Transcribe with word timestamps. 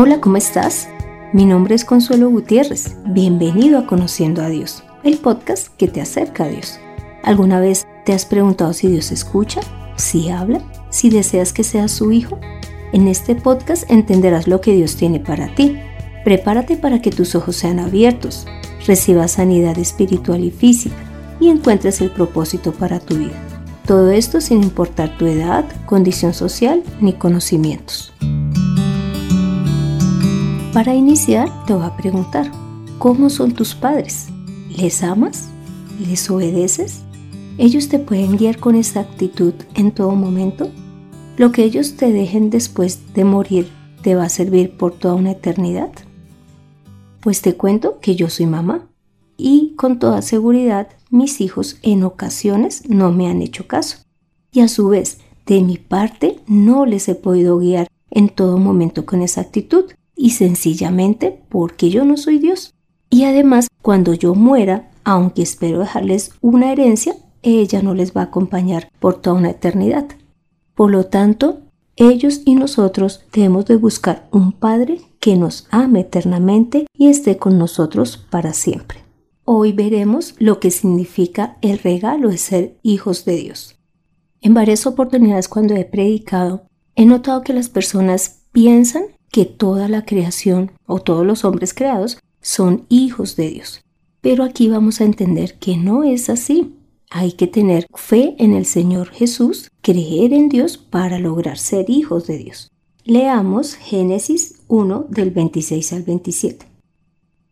Hola, 0.00 0.20
¿cómo 0.20 0.36
estás? 0.36 0.88
Mi 1.32 1.44
nombre 1.44 1.74
es 1.74 1.84
Consuelo 1.84 2.30
Gutiérrez. 2.30 2.94
Bienvenido 3.06 3.80
a 3.80 3.86
Conociendo 3.88 4.42
a 4.42 4.48
Dios, 4.48 4.84
el 5.02 5.18
podcast 5.18 5.74
que 5.76 5.88
te 5.88 6.00
acerca 6.00 6.44
a 6.44 6.48
Dios. 6.48 6.78
¿Alguna 7.24 7.58
vez 7.58 7.84
te 8.04 8.12
has 8.12 8.24
preguntado 8.24 8.72
si 8.74 8.86
Dios 8.86 9.10
escucha? 9.10 9.60
¿Si 9.96 10.30
habla? 10.30 10.62
¿Si 10.90 11.10
deseas 11.10 11.52
que 11.52 11.64
seas 11.64 11.90
su 11.90 12.12
hijo? 12.12 12.38
En 12.92 13.08
este 13.08 13.34
podcast 13.34 13.90
entenderás 13.90 14.46
lo 14.46 14.60
que 14.60 14.72
Dios 14.72 14.94
tiene 14.94 15.18
para 15.18 15.52
ti. 15.56 15.76
Prepárate 16.22 16.76
para 16.76 17.02
que 17.02 17.10
tus 17.10 17.34
ojos 17.34 17.56
sean 17.56 17.80
abiertos, 17.80 18.46
recibas 18.86 19.32
sanidad 19.32 19.76
espiritual 19.80 20.44
y 20.44 20.52
física 20.52 20.94
y 21.40 21.48
encuentres 21.48 22.00
el 22.00 22.12
propósito 22.12 22.70
para 22.70 23.00
tu 23.00 23.16
vida. 23.16 23.34
Todo 23.84 24.12
esto 24.12 24.40
sin 24.40 24.62
importar 24.62 25.18
tu 25.18 25.26
edad, 25.26 25.64
condición 25.86 26.34
social 26.34 26.84
ni 27.00 27.14
conocimientos. 27.14 28.14
Para 30.78 30.94
iniciar, 30.94 31.50
te 31.66 31.74
voy 31.74 31.82
a 31.82 31.96
preguntar, 31.96 32.52
¿cómo 33.00 33.30
son 33.30 33.50
tus 33.50 33.74
padres? 33.74 34.28
¿Les 34.68 35.02
amas? 35.02 35.48
¿Les 35.98 36.30
obedeces? 36.30 37.00
¿Ellos 37.58 37.88
te 37.88 37.98
pueden 37.98 38.36
guiar 38.36 38.60
con 38.60 38.76
esa 38.76 39.00
actitud 39.00 39.54
en 39.74 39.90
todo 39.90 40.12
momento? 40.12 40.70
¿Lo 41.36 41.50
que 41.50 41.64
ellos 41.64 41.96
te 41.96 42.12
dejen 42.12 42.50
después 42.50 43.12
de 43.12 43.24
morir 43.24 43.68
te 44.04 44.14
va 44.14 44.26
a 44.26 44.28
servir 44.28 44.76
por 44.76 44.96
toda 44.96 45.14
una 45.14 45.32
eternidad? 45.32 45.90
Pues 47.22 47.42
te 47.42 47.56
cuento 47.56 47.98
que 47.98 48.14
yo 48.14 48.30
soy 48.30 48.46
mamá 48.46 48.86
y 49.36 49.74
con 49.74 49.98
toda 49.98 50.22
seguridad 50.22 50.86
mis 51.10 51.40
hijos 51.40 51.78
en 51.82 52.04
ocasiones 52.04 52.88
no 52.88 53.10
me 53.10 53.28
han 53.28 53.42
hecho 53.42 53.66
caso. 53.66 53.96
Y 54.52 54.60
a 54.60 54.68
su 54.68 54.86
vez, 54.86 55.18
de 55.44 55.60
mi 55.60 55.76
parte, 55.76 56.38
no 56.46 56.86
les 56.86 57.08
he 57.08 57.16
podido 57.16 57.58
guiar 57.58 57.88
en 58.12 58.28
todo 58.28 58.58
momento 58.58 59.04
con 59.06 59.22
esa 59.22 59.40
actitud 59.40 59.86
y 60.18 60.30
sencillamente 60.30 61.40
porque 61.48 61.88
yo 61.88 62.04
no 62.04 62.18
soy 62.18 62.38
Dios. 62.38 62.74
Y 63.08 63.24
además, 63.24 63.68
cuando 63.80 64.12
yo 64.12 64.34
muera, 64.34 64.90
aunque 65.04 65.40
espero 65.42 65.78
dejarles 65.78 66.32
una 66.42 66.72
herencia, 66.72 67.14
ella 67.42 67.80
no 67.80 67.94
les 67.94 68.14
va 68.14 68.22
a 68.22 68.24
acompañar 68.24 68.90
por 68.98 69.22
toda 69.22 69.36
una 69.36 69.50
eternidad. 69.50 70.06
Por 70.74 70.90
lo 70.90 71.04
tanto, 71.04 71.60
ellos 71.96 72.42
y 72.44 72.54
nosotros 72.54 73.24
debemos 73.32 73.64
de 73.66 73.76
buscar 73.76 74.28
un 74.30 74.52
Padre 74.52 75.00
que 75.20 75.36
nos 75.36 75.66
ame 75.70 76.00
eternamente 76.00 76.86
y 76.92 77.08
esté 77.08 77.38
con 77.38 77.58
nosotros 77.58 78.16
para 78.30 78.52
siempre. 78.52 78.98
Hoy 79.44 79.72
veremos 79.72 80.34
lo 80.38 80.60
que 80.60 80.70
significa 80.70 81.56
el 81.62 81.78
regalo 81.78 82.28
de 82.28 82.38
ser 82.38 82.76
hijos 82.82 83.24
de 83.24 83.36
Dios. 83.36 83.76
En 84.40 84.52
varias 84.52 84.86
oportunidades 84.86 85.48
cuando 85.48 85.74
he 85.74 85.84
predicado, 85.84 86.66
he 86.94 87.06
notado 87.06 87.42
que 87.42 87.54
las 87.54 87.68
personas 87.68 88.42
piensan 88.52 89.04
que 89.30 89.44
toda 89.44 89.88
la 89.88 90.04
creación 90.04 90.72
o 90.86 91.00
todos 91.00 91.26
los 91.26 91.44
hombres 91.44 91.74
creados 91.74 92.18
son 92.40 92.84
hijos 92.88 93.36
de 93.36 93.50
Dios. 93.50 93.82
Pero 94.20 94.44
aquí 94.44 94.68
vamos 94.68 95.00
a 95.00 95.04
entender 95.04 95.58
que 95.58 95.76
no 95.76 96.04
es 96.04 96.28
así. 96.28 96.74
Hay 97.10 97.32
que 97.32 97.46
tener 97.46 97.86
fe 97.94 98.34
en 98.38 98.52
el 98.52 98.66
Señor 98.66 99.08
Jesús, 99.10 99.70
creer 99.80 100.32
en 100.32 100.48
Dios 100.48 100.76
para 100.76 101.18
lograr 101.18 101.58
ser 101.58 101.88
hijos 101.88 102.26
de 102.26 102.38
Dios. 102.38 102.70
Leamos 103.04 103.74
Génesis 103.74 104.60
1 104.68 105.06
del 105.08 105.30
26 105.30 105.92
al 105.94 106.02
27. 106.02 106.66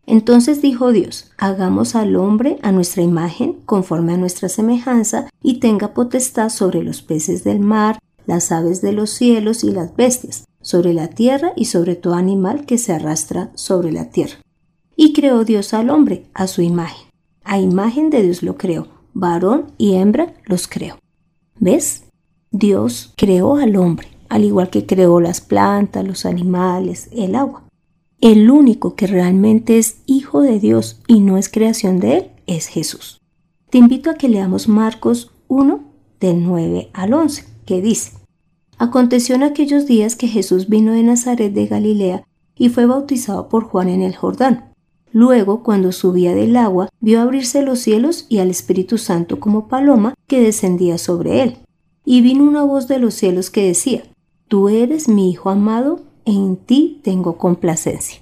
Entonces 0.05 0.61
dijo 0.61 0.93
Dios, 0.93 1.31
hagamos 1.37 1.95
al 1.95 2.15
hombre 2.15 2.59
a 2.61 2.71
nuestra 2.71 3.03
imagen, 3.03 3.57
conforme 3.65 4.13
a 4.13 4.17
nuestra 4.17 4.47
semejanza, 4.47 5.29
y 5.43 5.59
tenga 5.59 5.93
potestad 5.93 6.49
sobre 6.49 6.81
los 6.81 7.01
peces 7.01 7.43
del 7.43 7.59
mar, 7.59 7.99
las 8.25 8.51
aves 8.51 8.81
de 8.81 8.93
los 8.93 9.09
cielos 9.09 9.63
y 9.63 9.71
las 9.71 9.95
bestias, 9.95 10.45
sobre 10.67 10.93
la 10.93 11.07
tierra 11.07 11.53
y 11.55 11.63
sobre 11.63 11.95
todo 11.95 12.15
animal 12.15 12.65
que 12.65 12.77
se 12.77 12.91
arrastra 12.91 13.51
sobre 13.55 13.89
la 13.93 14.09
tierra. 14.09 14.39
Y 14.97 15.13
creó 15.13 15.45
Dios 15.45 15.73
al 15.73 15.89
hombre 15.89 16.25
a 16.33 16.45
su 16.47 16.61
imagen. 16.61 17.07
A 17.45 17.57
imagen 17.57 18.09
de 18.09 18.21
Dios 18.21 18.43
lo 18.43 18.57
creó, 18.57 18.89
varón 19.13 19.71
y 19.77 19.93
hembra 19.93 20.33
los 20.43 20.67
creó. 20.67 20.97
¿Ves? 21.57 22.03
Dios 22.51 23.13
creó 23.15 23.55
al 23.55 23.77
hombre, 23.77 24.09
al 24.27 24.43
igual 24.43 24.69
que 24.69 24.85
creó 24.85 25.21
las 25.21 25.39
plantas, 25.39 26.05
los 26.05 26.25
animales, 26.25 27.07
el 27.13 27.35
agua. 27.35 27.63
El 28.19 28.51
único 28.51 28.95
que 28.95 29.07
realmente 29.07 29.77
es 29.77 30.01
hijo 30.05 30.41
de 30.41 30.59
Dios 30.59 30.99
y 31.07 31.21
no 31.21 31.37
es 31.37 31.47
creación 31.47 32.01
de 32.01 32.17
Él 32.17 32.31
es 32.45 32.67
Jesús. 32.67 33.21
Te 33.69 33.77
invito 33.77 34.09
a 34.09 34.15
que 34.15 34.27
leamos 34.27 34.67
Marcos 34.67 35.31
1 35.47 35.79
del 36.19 36.43
9 36.43 36.89
al 36.91 37.13
11, 37.13 37.45
que 37.65 37.81
dice, 37.81 38.16
Aconteció 38.77 39.35
en 39.35 39.43
aquellos 39.43 39.85
días 39.85 40.15
que 40.15 40.27
Jesús 40.27 40.69
vino 40.69 40.91
de 40.91 41.03
Nazaret 41.03 41.53
de 41.53 41.65
Galilea 41.65 42.23
y 42.57 42.69
fue 42.69 42.85
bautizado 42.85 43.49
por 43.49 43.63
Juan 43.63 43.89
en 43.89 44.01
el 44.01 44.15
Jordán. 44.15 44.73
Luego, 45.11 45.63
cuando 45.63 45.91
subía 45.91 46.35
del 46.35 46.55
agua, 46.57 46.89
vio 46.99 47.21
abrirse 47.21 47.61
los 47.61 47.79
cielos 47.79 48.25
y 48.29 48.39
al 48.39 48.49
Espíritu 48.49 48.97
Santo 48.97 49.39
como 49.39 49.67
paloma 49.67 50.13
que 50.27 50.41
descendía 50.41 50.97
sobre 50.97 51.41
él. 51.41 51.57
Y 52.05 52.21
vino 52.21 52.43
una 52.43 52.63
voz 52.63 52.87
de 52.87 52.99
los 52.99 53.13
cielos 53.13 53.49
que 53.49 53.65
decía, 53.65 54.03
Tú 54.47 54.69
eres 54.69 55.09
mi 55.09 55.31
Hijo 55.31 55.49
amado, 55.49 56.01
en 56.25 56.57
ti 56.57 57.01
tengo 57.03 57.37
complacencia. 57.37 58.21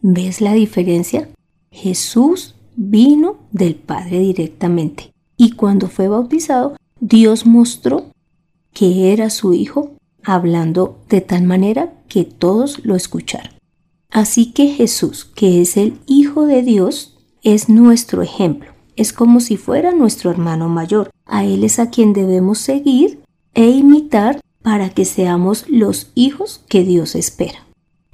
¿Ves 0.00 0.40
la 0.40 0.52
diferencia? 0.52 1.28
Jesús 1.70 2.54
vino 2.76 3.36
del 3.50 3.74
Padre 3.74 4.20
directamente 4.20 5.12
y 5.36 5.52
cuando 5.52 5.88
fue 5.88 6.08
bautizado, 6.08 6.76
Dios 7.00 7.44
mostró 7.44 8.06
que 8.72 9.12
era 9.12 9.30
su 9.30 9.52
Hijo, 9.52 9.95
hablando 10.26 10.98
de 11.08 11.20
tal 11.20 11.44
manera 11.44 11.94
que 12.08 12.24
todos 12.24 12.84
lo 12.84 12.96
escucharon. 12.96 13.52
Así 14.10 14.52
que 14.52 14.68
Jesús, 14.68 15.24
que 15.24 15.60
es 15.62 15.76
el 15.76 15.98
Hijo 16.06 16.46
de 16.46 16.62
Dios, 16.62 17.16
es 17.42 17.68
nuestro 17.68 18.22
ejemplo. 18.22 18.70
Es 18.96 19.12
como 19.12 19.40
si 19.40 19.56
fuera 19.56 19.92
nuestro 19.92 20.30
hermano 20.30 20.68
mayor. 20.68 21.10
A 21.26 21.44
Él 21.44 21.64
es 21.64 21.78
a 21.78 21.90
quien 21.90 22.12
debemos 22.12 22.58
seguir 22.58 23.20
e 23.54 23.68
imitar 23.68 24.40
para 24.62 24.90
que 24.90 25.04
seamos 25.04 25.64
los 25.68 26.10
hijos 26.14 26.64
que 26.68 26.82
Dios 26.82 27.14
espera. 27.14 27.64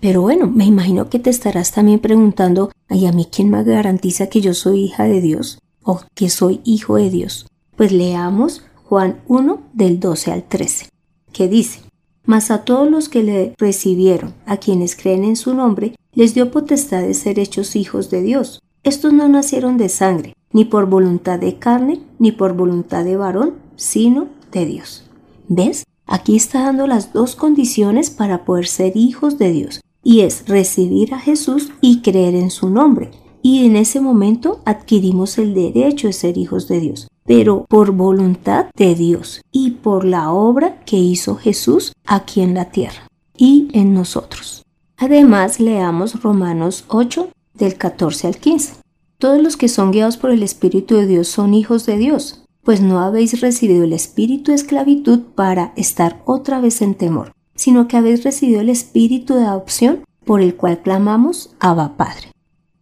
Pero 0.01 0.21
bueno, 0.21 0.49
me 0.49 0.67
imagino 0.67 1.09
que 1.09 1.19
te 1.19 1.31
estarás 1.31 1.73
también 1.73 2.01
preguntando, 2.01 2.73
¿y 2.91 3.07
a 3.07 3.13
mí 3.13 3.27
quién 3.31 3.49
me 3.49 3.63
garantiza 3.63 4.27
que 4.27 4.41
yo 4.41 4.53
soy 4.53 4.85
hija 4.85 5.05
de 5.05 5.21
Dios 5.21 5.61
o 5.83 6.01
que 6.15 6.29
soy 6.29 6.61
hijo 6.65 6.97
de 6.97 7.09
Dios? 7.09 7.47
Pues 7.77 7.93
leamos 7.93 8.65
Juan 8.85 9.21
1 9.29 9.63
del 9.73 10.01
12 10.01 10.33
al 10.33 10.43
13, 10.43 10.89
que 11.33 11.49
dice, 11.49 11.81
Mas 12.25 12.51
a 12.51 12.65
todos 12.65 12.91
los 12.91 13.09
que 13.09 13.23
le 13.23 13.55
recibieron, 13.59 14.35
a 14.47 14.57
quienes 14.59 14.97
creen 14.97 15.25
en 15.25 15.37
su 15.37 15.55
nombre, 15.55 15.95
les 16.15 16.35
dio 16.35 16.51
potestad 16.51 17.03
de 17.03 17.15
ser 17.15 17.39
hechos 17.39 17.75
hijos 17.77 18.11
de 18.11 18.23
Dios. 18.23 18.61
Estos 18.85 19.13
no 19.13 19.29
nacieron 19.29 19.79
de 19.79 19.89
sangre, 19.89 20.35
ni 20.53 20.65
por 20.65 20.87
voluntad 20.87 21.39
de 21.39 21.59
carne, 21.59 22.01
ni 22.19 22.33
por 22.33 22.55
voluntad 22.55 23.05
de 23.05 23.17
varón, 23.17 23.55
sino 23.77 24.29
de 24.53 24.67
Dios. 24.67 25.05
¿Ves? 25.49 25.85
Aquí 26.07 26.37
está 26.37 26.65
dando 26.65 26.87
las 26.87 27.13
dos 27.13 27.37
condiciones 27.37 28.11
para 28.11 28.45
poder 28.45 28.67
ser 28.67 28.97
hijos 28.97 29.39
de 29.39 29.53
Dios, 29.53 29.81
y 30.05 30.21
es 30.21 30.47
recibir 30.47 31.15
a 31.15 31.19
Jesús 31.19 31.71
y 31.81 32.03
creer 32.03 32.35
en 32.35 32.51
su 32.51 32.71
nombre. 32.71 33.11
Y 33.43 33.67
en 33.67 33.77
ese 33.77 34.01
momento 34.01 34.61
adquirimos 34.65 35.37
el 35.39 35.55
derecho 35.55 36.07
de 36.07 36.13
ser 36.13 36.39
hijos 36.39 36.69
de 36.69 36.81
Dios, 36.81 37.09
pero 37.25 37.67
por 37.69 37.91
voluntad 37.93 38.67
de 38.77 38.95
Dios 38.95 39.43
y 39.51 39.73
por 39.73 40.05
la 40.05 40.33
obra 40.33 40.81
que 40.85 40.97
hizo 40.97 41.37
Jesús 41.37 41.93
aquí 42.07 42.41
en 42.41 42.55
la 42.55 42.71
tierra 42.71 43.09
y 43.37 43.69
en 43.73 43.93
nosotros. 43.93 44.63
Además, 44.97 45.59
leamos 45.59 46.23
Romanos 46.23 46.85
8 46.89 47.29
del 47.55 47.77
14 47.77 48.29
al 48.29 48.37
15. 48.37 48.75
Todos 49.19 49.43
los 49.43 49.57
que 49.57 49.69
son 49.69 49.91
guiados 49.91 50.17
por 50.17 50.31
el 50.31 50.43
Espíritu 50.43 50.95
de 50.95 51.07
Dios 51.07 51.29
son 51.29 51.55
hijos 51.55 51.87
de 51.87 51.97
Dios 51.97 52.43
pues 52.63 52.81
no 52.81 53.01
habéis 53.01 53.41
recibido 53.41 53.85
el 53.85 53.93
espíritu 53.93 54.51
de 54.51 54.57
esclavitud 54.57 55.21
para 55.35 55.73
estar 55.77 56.23
otra 56.25 56.61
vez 56.61 56.81
en 56.83 56.95
temor, 56.95 57.33
sino 57.55 57.89
que 57.89 57.97
habéis 57.97 58.25
recibido 58.25 58.61
el 58.61 58.69
espíritu 58.69 59.35
de 59.35 59.45
adopción 59.45 60.05
por 60.25 60.41
el 60.41 60.55
cual 60.55 60.81
clamamos 60.81 61.55
Abba 61.59 61.97
Padre. 61.97 62.32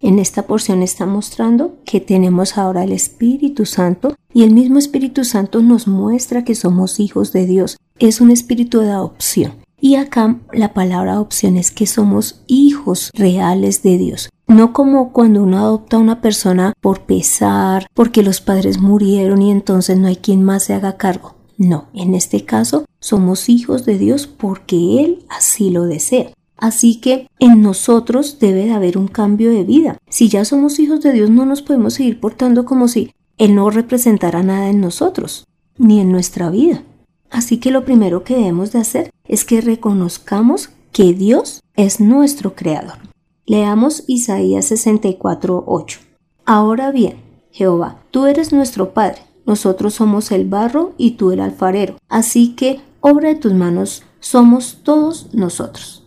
En 0.02 0.18
esta 0.18 0.46
porción 0.46 0.82
está 0.82 1.04
mostrando 1.04 1.76
que 1.84 2.00
tenemos 2.00 2.56
ahora 2.56 2.84
el 2.84 2.92
Espíritu 2.92 3.66
Santo 3.66 4.16
y 4.32 4.44
el 4.44 4.52
mismo 4.52 4.78
Espíritu 4.78 5.24
Santo 5.24 5.60
nos 5.60 5.86
muestra 5.86 6.42
que 6.42 6.54
somos 6.54 7.00
hijos 7.00 7.32
de 7.32 7.44
Dios. 7.46 7.76
Es 7.98 8.22
un 8.22 8.30
espíritu 8.30 8.80
de 8.80 8.92
adopción. 8.92 9.52
Y 9.78 9.96
acá 9.96 10.38
la 10.52 10.72
palabra 10.72 11.12
adopción 11.12 11.58
es 11.58 11.70
que 11.70 11.86
somos 11.86 12.42
hijos 12.46 13.10
reales 13.14 13.82
de 13.82 13.98
Dios. 13.98 14.30
No 14.46 14.72
como 14.72 15.12
cuando 15.12 15.42
uno 15.42 15.58
adopta 15.58 15.96
a 15.96 16.00
una 16.00 16.22
persona 16.22 16.72
por 16.80 17.02
pesar, 17.02 17.86
porque 17.92 18.22
los 18.22 18.40
padres 18.40 18.80
murieron 18.80 19.42
y 19.42 19.50
entonces 19.50 19.98
no 19.98 20.08
hay 20.08 20.16
quien 20.16 20.42
más 20.42 20.64
se 20.64 20.74
haga 20.74 20.96
cargo. 20.96 21.34
No, 21.58 21.88
en 21.92 22.14
este 22.14 22.46
caso 22.46 22.86
somos 23.00 23.50
hijos 23.50 23.84
de 23.84 23.98
Dios 23.98 24.26
porque 24.26 25.04
Él 25.04 25.26
así 25.28 25.70
lo 25.70 25.84
desea. 25.84 26.30
Así 26.60 27.00
que 27.00 27.26
en 27.38 27.62
nosotros 27.62 28.38
debe 28.38 28.66
de 28.66 28.72
haber 28.72 28.98
un 28.98 29.08
cambio 29.08 29.50
de 29.50 29.64
vida. 29.64 29.98
Si 30.10 30.28
ya 30.28 30.44
somos 30.44 30.78
hijos 30.78 31.00
de 31.00 31.12
Dios 31.12 31.30
no 31.30 31.46
nos 31.46 31.62
podemos 31.62 31.94
seguir 31.94 32.20
portando 32.20 32.66
como 32.66 32.86
si 32.86 33.14
Él 33.38 33.54
no 33.54 33.70
representara 33.70 34.42
nada 34.42 34.68
en 34.68 34.80
nosotros, 34.80 35.46
ni 35.78 36.00
en 36.00 36.12
nuestra 36.12 36.50
vida. 36.50 36.84
Así 37.30 37.58
que 37.58 37.70
lo 37.70 37.86
primero 37.86 38.24
que 38.24 38.36
debemos 38.36 38.72
de 38.72 38.80
hacer 38.80 39.10
es 39.26 39.46
que 39.46 39.62
reconozcamos 39.62 40.68
que 40.92 41.14
Dios 41.14 41.62
es 41.76 41.98
nuestro 41.98 42.54
creador. 42.54 42.98
Leamos 43.46 44.04
Isaías 44.06 44.66
64, 44.66 45.64
8. 45.66 46.00
Ahora 46.44 46.90
bien, 46.90 47.16
Jehová, 47.52 48.02
tú 48.10 48.26
eres 48.26 48.52
nuestro 48.52 48.92
Padre, 48.92 49.22
nosotros 49.46 49.94
somos 49.94 50.30
el 50.30 50.46
barro 50.46 50.92
y 50.98 51.12
tú 51.12 51.30
el 51.30 51.40
alfarero, 51.40 51.96
así 52.08 52.54
que 52.54 52.80
obra 53.00 53.30
de 53.30 53.36
tus 53.36 53.54
manos 53.54 54.02
somos 54.20 54.80
todos 54.82 55.32
nosotros. 55.32 55.99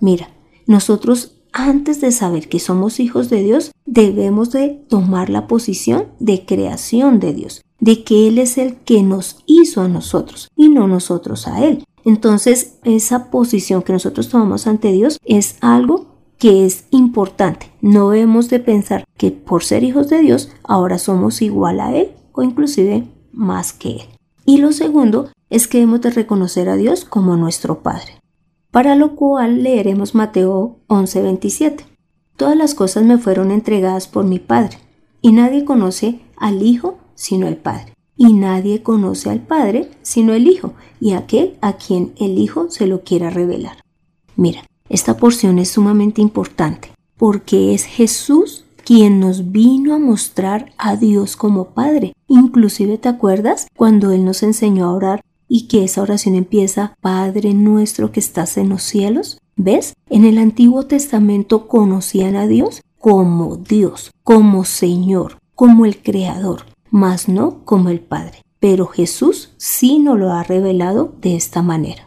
Mira, 0.00 0.30
nosotros 0.66 1.40
antes 1.52 2.00
de 2.00 2.12
saber 2.12 2.48
que 2.48 2.60
somos 2.60 3.00
hijos 3.00 3.28
de 3.28 3.42
Dios, 3.42 3.72
debemos 3.86 4.52
de 4.52 4.84
tomar 4.88 5.30
la 5.30 5.46
posición 5.46 6.06
de 6.18 6.44
creación 6.44 7.18
de 7.18 7.34
Dios, 7.34 7.62
de 7.80 8.04
que 8.04 8.28
Él 8.28 8.38
es 8.38 8.58
el 8.58 8.76
que 8.76 9.02
nos 9.02 9.42
hizo 9.46 9.80
a 9.82 9.88
nosotros 9.88 10.48
y 10.56 10.68
no 10.68 10.86
nosotros 10.86 11.48
a 11.48 11.64
Él. 11.64 11.84
Entonces, 12.04 12.78
esa 12.84 13.30
posición 13.30 13.82
que 13.82 13.92
nosotros 13.92 14.28
tomamos 14.28 14.66
ante 14.66 14.92
Dios 14.92 15.18
es 15.24 15.56
algo 15.60 16.06
que 16.38 16.64
es 16.64 16.84
importante. 16.90 17.70
No 17.82 18.10
debemos 18.10 18.48
de 18.48 18.60
pensar 18.60 19.04
que 19.18 19.30
por 19.30 19.62
ser 19.64 19.84
hijos 19.84 20.08
de 20.08 20.20
Dios 20.20 20.50
ahora 20.62 20.98
somos 20.98 21.42
igual 21.42 21.80
a 21.80 21.94
Él 21.94 22.12
o 22.32 22.42
inclusive 22.42 23.06
más 23.32 23.72
que 23.72 23.90
Él. 23.90 24.02
Y 24.46 24.58
lo 24.58 24.72
segundo 24.72 25.30
es 25.50 25.68
que 25.68 25.78
debemos 25.78 26.00
de 26.00 26.10
reconocer 26.10 26.68
a 26.68 26.76
Dios 26.76 27.04
como 27.04 27.36
nuestro 27.36 27.82
Padre 27.82 28.19
para 28.70 28.94
lo 28.94 29.16
cual 29.16 29.62
leeremos 29.62 30.14
Mateo 30.14 30.76
11:27. 30.88 31.84
Todas 32.36 32.56
las 32.56 32.74
cosas 32.74 33.04
me 33.04 33.18
fueron 33.18 33.50
entregadas 33.50 34.08
por 34.08 34.24
mi 34.24 34.38
Padre, 34.38 34.78
y 35.20 35.32
nadie 35.32 35.64
conoce 35.64 36.20
al 36.36 36.62
Hijo 36.62 36.98
sino 37.14 37.46
el 37.48 37.56
Padre, 37.56 37.94
y 38.16 38.32
nadie 38.32 38.82
conoce 38.82 39.30
al 39.30 39.40
Padre 39.40 39.90
sino 40.02 40.32
el 40.32 40.46
Hijo, 40.46 40.72
y 41.00 41.12
aquel 41.12 41.56
a 41.60 41.74
quien 41.74 42.12
el 42.18 42.38
Hijo 42.38 42.70
se 42.70 42.86
lo 42.86 43.02
quiera 43.02 43.30
revelar. 43.30 43.78
Mira, 44.36 44.62
esta 44.88 45.16
porción 45.16 45.58
es 45.58 45.70
sumamente 45.70 46.22
importante, 46.22 46.92
porque 47.16 47.74
es 47.74 47.84
Jesús 47.84 48.64
quien 48.84 49.20
nos 49.20 49.52
vino 49.52 49.94
a 49.94 49.98
mostrar 49.98 50.72
a 50.78 50.96
Dios 50.96 51.36
como 51.36 51.66
Padre. 51.66 52.12
Inclusive 52.26 52.98
te 52.98 53.08
acuerdas 53.08 53.68
cuando 53.76 54.10
Él 54.10 54.24
nos 54.24 54.42
enseñó 54.42 54.86
a 54.86 54.94
orar 54.94 55.20
y 55.52 55.66
que 55.66 55.82
esa 55.82 56.00
oración 56.00 56.36
empieza, 56.36 56.94
Padre 57.00 57.52
nuestro 57.54 58.12
que 58.12 58.20
estás 58.20 58.56
en 58.56 58.68
los 58.68 58.84
cielos. 58.84 59.38
¿Ves? 59.56 59.94
En 60.08 60.24
el 60.24 60.38
Antiguo 60.38 60.86
Testamento 60.86 61.66
conocían 61.66 62.36
a 62.36 62.46
Dios 62.46 62.82
como 62.98 63.56
Dios, 63.56 64.12
como 64.22 64.64
Señor, 64.64 65.38
como 65.56 65.86
el 65.86 66.00
Creador, 66.00 66.66
mas 66.90 67.28
no 67.28 67.64
como 67.64 67.88
el 67.88 67.98
Padre. 67.98 68.42
Pero 68.60 68.86
Jesús 68.86 69.50
sí 69.56 69.98
nos 69.98 70.20
lo 70.20 70.32
ha 70.32 70.44
revelado 70.44 71.14
de 71.20 71.34
esta 71.34 71.62
manera. 71.62 72.06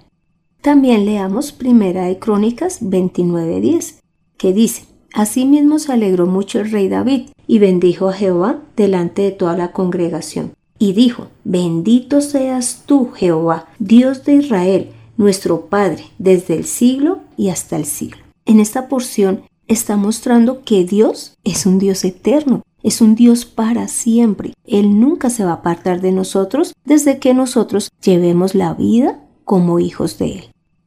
También 0.62 1.06
leamos 1.06 1.52
Primera 1.52 2.06
de 2.06 2.20
Crónicas 2.20 2.82
29:10, 2.82 4.00
que 4.38 4.54
dice, 4.54 4.86
Asimismo 5.14 5.80
se 5.80 5.92
alegró 5.92 6.28
mucho 6.28 6.62
el 6.62 6.72
rey 6.72 6.88
David 6.88 7.30
y 7.46 7.60
bendijo 7.60 8.08
a 8.08 8.14
Jehová 8.14 8.62
delante 8.78 9.24
de 9.24 9.32
toda 9.32 9.58
la 9.58 9.74
congregación 9.74 10.54
y 10.80 10.94
dijo, 10.94 11.28
Bendito 11.44 12.22
seas 12.22 12.84
tú, 12.86 13.12
Jehová, 13.14 13.68
Dios 13.80 14.26
de 14.26 14.36
Israel, 14.36 14.92
nuestro 15.18 15.68
Padre, 15.68 16.06
desde 16.18 16.56
el 16.56 16.66
siglo 16.66 17.20
y 17.38 17.50
hasta 17.50 17.76
el 17.76 17.86
siglo. 17.86 18.24
En 18.46 18.60
esta 18.60 18.88
porción 18.88 19.44
está 19.68 19.96
mostrando 19.96 20.64
que 20.64 20.84
Dios 20.84 21.38
es 21.44 21.66
un 21.66 21.80
Dios 21.80 22.04
eterno, 22.04 22.64
es 22.84 23.02
un 23.02 23.16
Dios 23.16 23.46
para 23.46 23.88
siempre. 23.88 24.54
Él 24.66 25.00
nunca 25.00 25.30
se 25.30 25.46
va 25.46 25.52
a 25.52 25.56
apartar 25.56 26.02
de 26.02 26.12
nosotros 26.12 26.74
desde 26.86 27.18
que 27.20 27.34
nosotros 27.34 27.90
llevemos 28.04 28.56
la 28.56 28.74
vida 28.74 29.20
como 29.46 29.80
hijos 29.80 30.18
de 30.18 30.34
Él. 30.34 30.44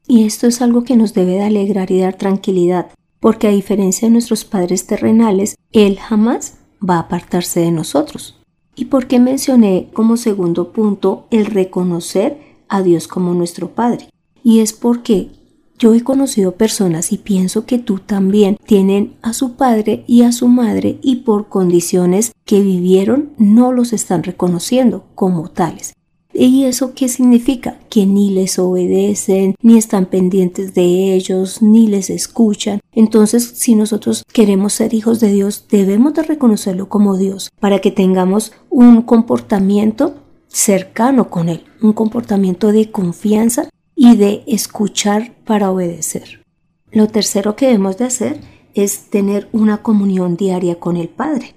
Y 0.07 0.25
esto 0.25 0.47
es 0.47 0.61
algo 0.61 0.83
que 0.83 0.95
nos 0.95 1.13
debe 1.13 1.33
de 1.33 1.43
alegrar 1.43 1.91
y 1.91 1.99
dar 1.99 2.15
tranquilidad, 2.15 2.91
porque 3.19 3.47
a 3.47 3.51
diferencia 3.51 4.07
de 4.07 4.13
nuestros 4.13 4.45
padres 4.45 4.85
terrenales, 4.87 5.55
Él 5.71 5.99
jamás 5.99 6.59
va 6.87 6.95
a 6.95 7.01
apartarse 7.01 7.59
de 7.59 7.71
nosotros. 7.71 8.39
¿Y 8.77 8.85
por 8.85 9.07
qué 9.07 9.19
mencioné 9.19 9.89
como 9.91 10.17
segundo 10.17 10.71
punto 10.71 11.25
el 11.31 11.47
reconocer 11.47 12.37
a 12.69 12.83
Dios 12.83 13.07
como 13.07 13.33
nuestro 13.33 13.71
Padre? 13.71 14.09
Y 14.43 14.59
es 14.59 14.71
porque 14.71 15.31
yo 15.79 15.95
he 15.95 16.03
conocido 16.03 16.53
personas 16.53 17.11
y 17.11 17.17
pienso 17.17 17.65
que 17.65 17.79
tú 17.79 17.97
también 17.97 18.57
tienen 18.65 19.15
a 19.23 19.33
su 19.33 19.53
padre 19.53 20.03
y 20.07 20.23
a 20.23 20.31
su 20.31 20.47
madre 20.47 20.99
y 21.01 21.17
por 21.17 21.49
condiciones 21.49 22.33
que 22.45 22.61
vivieron 22.61 23.31
no 23.37 23.71
los 23.71 23.93
están 23.93 24.23
reconociendo 24.23 25.05
como 25.13 25.49
tales. 25.49 25.93
¿Y 26.39 26.65
eso 26.65 26.93
qué 26.93 27.09
significa? 27.09 27.79
Que 27.89 28.05
ni 28.05 28.29
les 28.29 28.59
obedecen, 28.59 29.55
ni 29.63 29.75
están 29.75 30.05
pendientes 30.05 30.75
de 30.75 31.15
ellos, 31.15 31.63
ni 31.63 31.87
les 31.87 32.11
escuchan. 32.11 32.79
Entonces, 32.91 33.53
si 33.55 33.73
nosotros 33.73 34.23
queremos 34.31 34.73
ser 34.73 34.93
hijos 34.93 35.19
de 35.19 35.31
Dios, 35.31 35.65
debemos 35.67 36.13
de 36.13 36.21
reconocerlo 36.21 36.89
como 36.89 37.17
Dios 37.17 37.49
para 37.59 37.79
que 37.79 37.89
tengamos 37.89 38.51
un 38.69 39.01
comportamiento 39.01 40.13
cercano 40.47 41.31
con 41.31 41.49
Él, 41.49 41.63
un 41.81 41.93
comportamiento 41.93 42.71
de 42.71 42.91
confianza 42.91 43.67
y 43.95 44.15
de 44.15 44.43
escuchar 44.45 45.35
para 45.43 45.71
obedecer. 45.71 46.43
Lo 46.91 47.07
tercero 47.07 47.55
que 47.55 47.65
debemos 47.65 47.97
de 47.97 48.05
hacer 48.05 48.41
es 48.75 49.09
tener 49.09 49.49
una 49.53 49.81
comunión 49.81 50.37
diaria 50.37 50.75
con 50.75 50.97
el 50.97 51.09
Padre. 51.09 51.55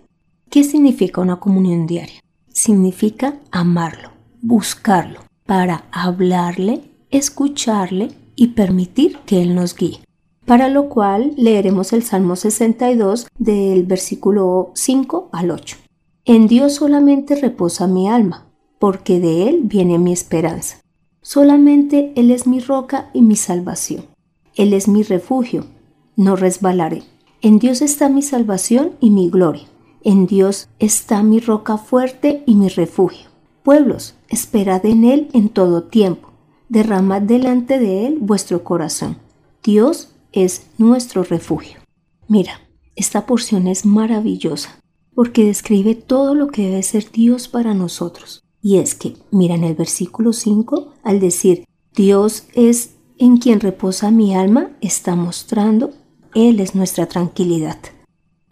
¿Qué 0.48 0.64
significa 0.64 1.20
una 1.20 1.38
comunión 1.38 1.86
diaria? 1.86 2.20
Significa 2.48 3.38
amarlo 3.50 4.19
buscarlo 4.42 5.20
para 5.46 5.84
hablarle, 5.92 6.82
escucharle 7.10 8.10
y 8.36 8.48
permitir 8.48 9.18
que 9.26 9.42
Él 9.42 9.54
nos 9.54 9.74
guíe. 9.74 10.00
Para 10.46 10.68
lo 10.68 10.88
cual 10.88 11.32
leeremos 11.36 11.92
el 11.92 12.02
Salmo 12.02 12.36
62 12.36 13.28
del 13.38 13.84
versículo 13.84 14.70
5 14.74 15.28
al 15.32 15.50
8. 15.50 15.76
En 16.24 16.46
Dios 16.46 16.74
solamente 16.74 17.34
reposa 17.34 17.86
mi 17.86 18.08
alma, 18.08 18.46
porque 18.78 19.20
de 19.20 19.48
Él 19.48 19.60
viene 19.64 19.98
mi 19.98 20.12
esperanza. 20.12 20.80
Solamente 21.20 22.12
Él 22.16 22.30
es 22.30 22.46
mi 22.46 22.60
roca 22.60 23.10
y 23.12 23.22
mi 23.22 23.36
salvación. 23.36 24.04
Él 24.54 24.72
es 24.72 24.88
mi 24.88 25.02
refugio, 25.02 25.66
no 26.16 26.36
resbalaré. 26.36 27.02
En 27.42 27.58
Dios 27.58 27.82
está 27.82 28.08
mi 28.08 28.22
salvación 28.22 28.92
y 29.00 29.10
mi 29.10 29.30
gloria. 29.30 29.66
En 30.02 30.26
Dios 30.26 30.68
está 30.78 31.22
mi 31.22 31.40
roca 31.40 31.76
fuerte 31.76 32.42
y 32.46 32.54
mi 32.54 32.68
refugio. 32.68 33.28
Pueblos, 33.62 34.14
esperad 34.30 34.86
en 34.86 35.04
Él 35.04 35.28
en 35.34 35.50
todo 35.50 35.82
tiempo, 35.82 36.30
derramad 36.68 37.20
delante 37.20 37.78
de 37.78 38.06
Él 38.06 38.18
vuestro 38.20 38.64
corazón. 38.64 39.18
Dios 39.62 40.12
es 40.32 40.68
nuestro 40.78 41.22
refugio. 41.24 41.78
Mira, 42.28 42.60
esta 42.96 43.26
porción 43.26 43.66
es 43.66 43.84
maravillosa 43.84 44.80
porque 45.14 45.44
describe 45.44 45.94
todo 45.94 46.34
lo 46.34 46.48
que 46.48 46.62
debe 46.62 46.82
ser 46.82 47.10
Dios 47.10 47.48
para 47.48 47.74
nosotros. 47.74 48.42
Y 48.62 48.78
es 48.78 48.94
que, 48.94 49.16
mira 49.30 49.54
en 49.54 49.64
el 49.64 49.74
versículo 49.74 50.32
5, 50.32 50.94
al 51.02 51.20
decir, 51.20 51.64
Dios 51.94 52.44
es 52.54 52.92
en 53.18 53.38
quien 53.38 53.60
reposa 53.60 54.10
mi 54.10 54.34
alma, 54.34 54.70
está 54.80 55.16
mostrando, 55.16 55.90
Él 56.34 56.60
es 56.60 56.74
nuestra 56.74 57.06
tranquilidad. 57.06 57.78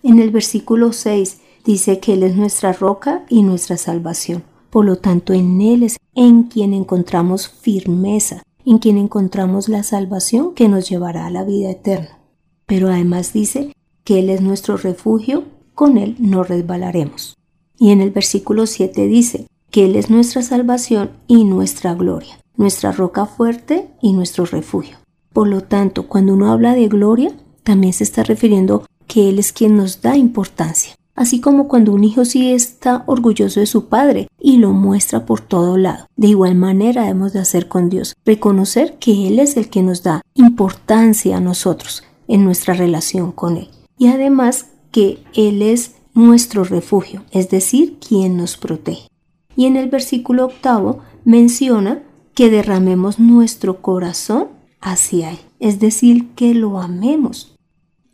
En 0.03 0.19
el 0.19 0.31
versículo 0.31 0.93
6 0.93 1.41
dice 1.65 2.01
que 2.01 2.15
Él 2.15 2.23
es 2.23 2.37
nuestra 2.37 2.73
roca 2.73 3.25
y 3.29 3.43
nuestra 3.43 3.77
salvación. 3.77 4.43
Por 4.71 4.85
lo 4.85 4.97
tanto, 4.97 5.33
en 5.33 5.61
Él 5.61 5.83
es 5.83 5.99
en 6.15 6.45
quien 6.45 6.75
encontramos 6.75 7.49
firmeza, 7.49 8.43
en 8.65 8.79
quien 8.79 8.99
encontramos 8.99 9.69
la 9.69 9.83
salvación 9.83 10.55
que 10.55 10.69
nos 10.69 10.89
llevará 10.89 11.27
a 11.27 11.31
la 11.31 11.45
vida 11.45 11.71
eterna. 11.71 12.19
Pero 12.67 12.89
además 12.89 13.33
dice 13.33 13.75
que 14.05 14.19
Él 14.19 14.31
es 14.31 14.41
nuestro 14.41 14.77
refugio, 14.77 15.45
con 15.75 15.97
Él 15.97 16.17
no 16.19 16.45
resbalaremos. 16.45 17.37
Y 17.79 17.91
en 17.91 18.01
el 18.01 18.11
versículo 18.11 18.67
7 18.67 19.07
dice 19.07 19.47
que 19.71 19.85
Él 19.85 19.97
es 19.97 20.11
nuestra 20.11 20.43
salvación 20.43 21.11
y 21.27 21.45
nuestra 21.45 21.95
gloria, 21.95 22.41
nuestra 22.57 22.93
roca 22.93 23.27
fuerte 23.27 23.89
y 24.03 24.13
nuestro 24.13 24.45
refugio. 24.45 24.99
Por 25.33 25.49
lo 25.49 25.63
tanto, 25.63 26.09
cuando 26.09 26.35
uno 26.35 26.51
habla 26.53 26.75
de 26.75 26.89
gloria, 26.89 27.33
también 27.63 27.93
se 27.93 28.05
está 28.05 28.23
refiriendo 28.23 28.85
que 29.07 29.29
Él 29.29 29.39
es 29.39 29.53
quien 29.53 29.77
nos 29.77 30.03
da 30.03 30.17
importancia, 30.17 30.95
así 31.19 31.41
como 31.41 31.67
cuando 31.67 31.93
un 31.93 32.05
hijo 32.05 32.25
sí 32.25 32.53
está 32.53 33.03
orgulloso 33.07 33.59
de 33.59 33.67
su 33.67 33.89
padre 33.89 34.29
y 34.41 34.59
lo 34.59 34.71
muestra 34.71 35.27
por 35.27 35.41
todo 35.41 35.77
lado. 35.77 36.07
De 36.17 36.29
igual 36.29 36.55
manera 36.55 37.03
debemos 37.03 37.33
de 37.33 37.41
hacer 37.41 37.67
con 37.67 37.91
Dios, 37.91 38.15
reconocer 38.25 38.99
que 39.01 39.27
Él 39.27 39.41
es 39.41 39.57
el 39.57 39.69
que 39.69 39.83
nos 39.83 40.05
da 40.05 40.23
importancia 40.35 41.37
a 41.37 41.41
nosotros 41.41 42.05
en 42.29 42.45
nuestra 42.45 42.73
relación 42.75 43.33
con 43.33 43.57
Él. 43.57 43.69
Y 43.99 44.07
además 44.07 44.67
que 44.93 45.19
Él 45.35 45.61
es 45.61 45.97
nuestro 46.15 46.63
refugio, 46.63 47.25
es 47.33 47.51
decir, 47.51 47.99
quien 47.99 48.37
nos 48.37 48.57
protege. 48.57 49.09
Y 49.57 49.67
en 49.67 49.77
el 49.77 49.89
versículo 49.89 50.45
octavo 50.45 51.01
menciona 51.25 52.05
que 52.35 52.49
derramemos 52.49 53.19
nuestro 53.19 53.83
corazón 53.83 54.47
hacia 54.81 55.33
Él, 55.33 55.39
es 55.59 55.81
decir, 55.81 56.29
que 56.37 56.55
lo 56.55 56.81
amemos. 56.81 57.58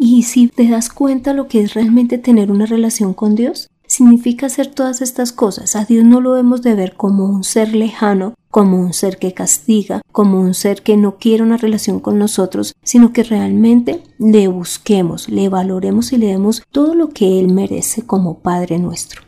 Y 0.07 0.25
si 0.25 0.49
te 0.49 0.69
das 0.69 0.91
cuenta 0.91 1.33
lo 1.33 1.49
que 1.49 1.63
es 1.63 1.73
realmente 1.73 2.19
tener 2.19 2.51
una 2.51 2.67
relación 2.67 3.15
con 3.15 3.35
Dios, 3.35 3.71
significa 3.87 4.45
hacer 4.45 4.67
todas 4.67 5.01
estas 5.01 5.33
cosas. 5.33 5.77
A 5.77 5.87
Dios 5.87 6.05
no 6.05 6.21
lo 6.21 6.35
debemos 6.35 6.61
de 6.61 6.75
ver 6.75 6.95
como 6.95 7.25
un 7.25 7.43
ser 7.43 7.75
lejano, 7.75 8.35
como 8.51 8.79
un 8.79 8.93
ser 8.93 9.17
que 9.17 9.33
castiga, 9.33 10.03
como 10.13 10.43
un 10.43 10.53
ser 10.53 10.83
que 10.83 10.99
no 10.99 11.17
quiere 11.17 11.43
una 11.43 11.57
relación 11.57 12.01
con 12.01 12.19
nosotros, 12.19 12.75
sino 12.83 13.15
que 13.15 13.23
realmente 13.23 14.03
le 14.19 14.47
busquemos, 14.49 15.31
le 15.31 15.49
valoremos 15.49 16.13
y 16.13 16.19
le 16.19 16.27
demos 16.27 16.63
todo 16.71 16.95
lo 16.95 17.09
que 17.09 17.41
Él 17.41 17.51
merece 17.51 18.03
como 18.03 18.41
Padre 18.41 18.79
nuestro. 18.79 19.23